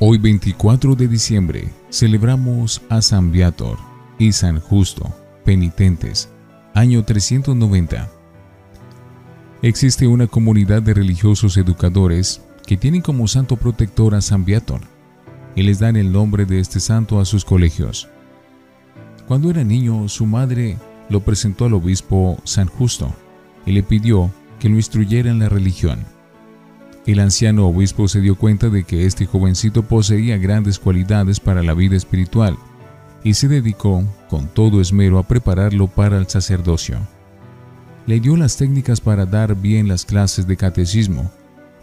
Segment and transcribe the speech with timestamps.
[0.00, 3.76] Hoy 24 de diciembre celebramos a San Viator
[4.16, 5.12] y San Justo,
[5.44, 6.28] penitentes,
[6.72, 8.08] año 390.
[9.60, 14.82] Existe una comunidad de religiosos educadores que tienen como santo protector a San Viator
[15.56, 18.08] y les dan el nombre de este santo a sus colegios.
[19.26, 20.78] Cuando era niño, su madre
[21.08, 23.12] lo presentó al obispo San Justo
[23.66, 26.06] y le pidió que lo instruyera en la religión.
[27.08, 31.72] El anciano obispo se dio cuenta de que este jovencito poseía grandes cualidades para la
[31.72, 32.58] vida espiritual
[33.24, 36.98] y se dedicó con todo esmero a prepararlo para el sacerdocio.
[38.06, 41.30] Le dio las técnicas para dar bien las clases de catecismo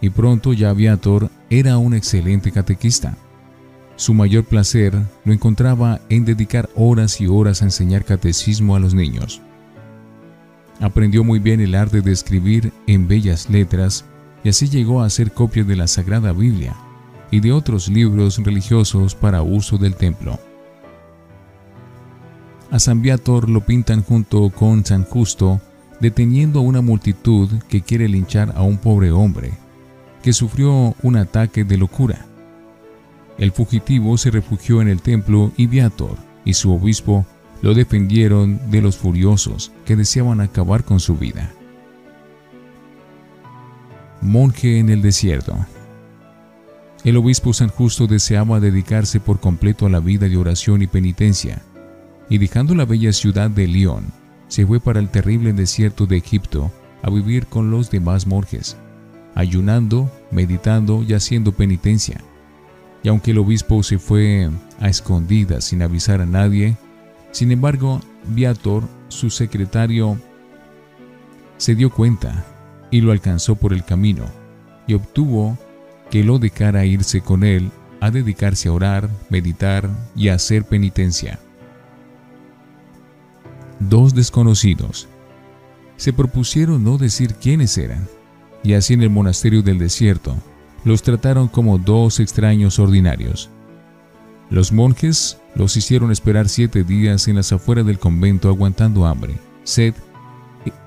[0.00, 3.16] y pronto ya Viator era un excelente catequista.
[3.96, 8.94] Su mayor placer lo encontraba en dedicar horas y horas a enseñar catecismo a los
[8.94, 9.42] niños.
[10.78, 14.04] Aprendió muy bien el arte de escribir en bellas letras
[14.46, 16.76] y así llegó a hacer copias de la Sagrada Biblia
[17.32, 20.38] y de otros libros religiosos para uso del templo.
[22.70, 25.60] A San Viator lo pintan junto con San Justo
[25.98, 29.50] deteniendo a una multitud que quiere linchar a un pobre hombre
[30.22, 32.24] que sufrió un ataque de locura.
[33.38, 37.26] El fugitivo se refugió en el templo y Viator y su obispo
[37.62, 41.52] lo defendieron de los furiosos que deseaban acabar con su vida
[44.26, 45.56] monje en el desierto.
[47.04, 51.62] El obispo San Justo deseaba dedicarse por completo a la vida de oración y penitencia,
[52.28, 54.06] y dejando la bella ciudad de León,
[54.48, 58.76] se fue para el terrible desierto de Egipto a vivir con los demás monjes,
[59.34, 62.20] ayunando, meditando y haciendo penitencia.
[63.02, 66.76] Y aunque el obispo se fue a escondidas sin avisar a nadie,
[67.30, 70.18] sin embargo, Viator, su secretario,
[71.58, 72.44] se dio cuenta
[72.96, 74.24] y lo alcanzó por el camino,
[74.86, 75.58] y obtuvo
[76.10, 81.38] que lo dejara irse con él a dedicarse a orar, meditar y hacer penitencia.
[83.80, 85.08] Dos desconocidos
[85.98, 88.08] se propusieron no decir quiénes eran,
[88.62, 90.34] y así en el monasterio del desierto
[90.84, 93.50] los trataron como dos extraños ordinarios.
[94.48, 99.92] Los monjes los hicieron esperar siete días en las afueras del convento aguantando hambre, sed,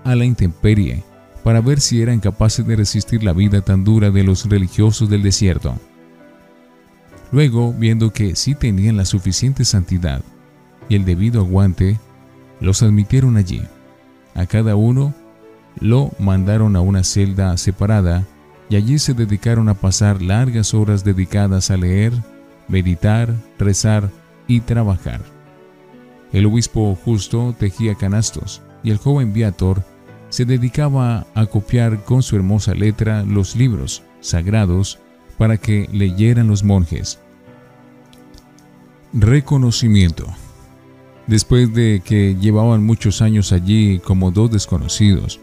[0.04, 1.04] a la intemperie
[1.44, 5.24] para ver si eran capaces de resistir la vida tan dura de los religiosos del
[5.24, 5.76] desierto.
[7.32, 10.22] Luego, viendo que sí tenían la suficiente santidad
[10.88, 12.00] y el debido aguante,
[12.60, 13.62] los admitieron allí.
[14.36, 15.14] A cada uno
[15.80, 18.26] lo mandaron a una celda separada
[18.70, 22.14] y allí se dedicaron a pasar largas horas dedicadas a leer,
[22.68, 24.10] meditar, rezar
[24.48, 25.22] y trabajar.
[26.32, 29.84] El obispo justo tejía canastos y el joven Viator
[30.30, 35.00] se dedicaba a copiar con su hermosa letra los libros sagrados
[35.38, 37.20] para que leyeran los monjes.
[39.14, 40.28] Reconocimiento.
[41.28, 45.40] Después de que llevaban muchos años allí como dos desconocidos,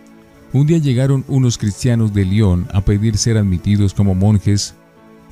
[0.52, 4.74] un día llegaron unos cristianos de León a pedir ser admitidos como monjes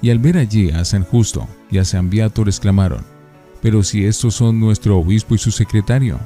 [0.02, 3.04] y al ver allí a San Justo y a San Viator exclamaron,
[3.62, 6.18] pero si estos son nuestro obispo y su secretario.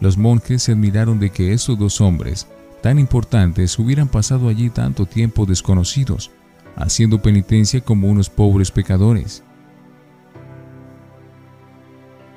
[0.00, 2.46] Los monjes se admiraron de que esos dos hombres
[2.82, 6.30] tan importantes hubieran pasado allí tanto tiempo desconocidos,
[6.76, 9.42] haciendo penitencia como unos pobres pecadores.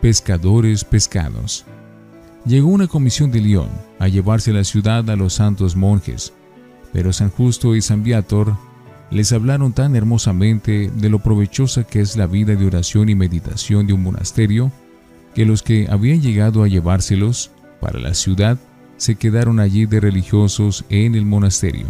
[0.01, 1.65] Pescadores pescados.
[2.45, 6.33] Llegó una comisión de León a llevarse la ciudad a los santos monjes,
[6.91, 8.57] pero San Justo y San Viator
[9.11, 13.87] les hablaron tan hermosamente de lo provechosa que es la vida de oración y meditación
[13.87, 14.71] de un monasterio,
[15.33, 18.57] que los que habían llegado a llevárselos para la ciudad
[19.03, 21.87] se quedaron allí de religiosos en el monasterio.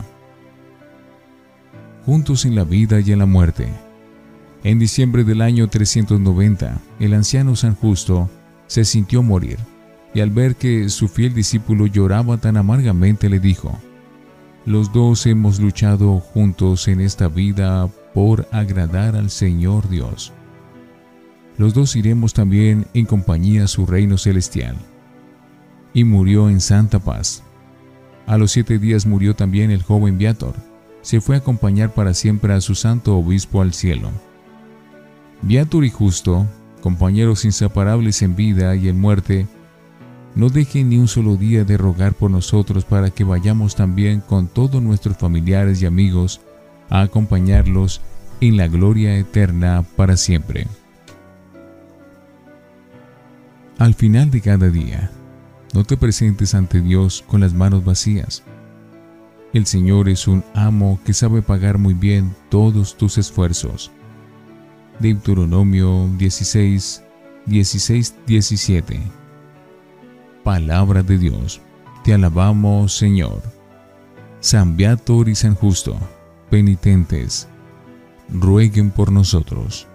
[2.07, 3.67] Juntos en la vida y en la muerte.
[4.63, 8.31] En diciembre del año 390, el anciano San Justo
[8.65, 9.59] se sintió morir,
[10.15, 13.77] y al ver que su fiel discípulo lloraba tan amargamente le dijo,
[14.65, 20.33] Los dos hemos luchado juntos en esta vida por agradar al Señor Dios.
[21.59, 24.77] Los dos iremos también en compañía a su reino celestial
[25.93, 27.43] y murió en santa paz.
[28.25, 30.55] A los siete días murió también el joven Viator.
[31.01, 34.09] Se fue a acompañar para siempre a su santo obispo al cielo.
[35.41, 36.47] Viator y Justo,
[36.81, 39.45] compañeros inseparables en vida y en muerte,
[40.35, 44.47] no dejen ni un solo día de rogar por nosotros para que vayamos también con
[44.47, 46.41] todos nuestros familiares y amigos
[46.89, 48.01] a acompañarlos
[48.41, 50.67] en la gloria eterna para siempre.
[53.77, 55.11] Al final de cada día,
[55.73, 58.43] no te presentes ante Dios con las manos vacías.
[59.53, 63.91] El Señor es un amo que sabe pagar muy bien todos tus esfuerzos.
[64.99, 67.03] Deuteronomio 16,
[67.47, 69.01] 16, 17.
[70.43, 71.59] Palabra de Dios.
[72.03, 73.41] Te alabamos, Señor.
[74.41, 75.97] San Beator y San Justo,
[76.49, 77.47] penitentes,
[78.29, 79.87] rueguen por nosotros.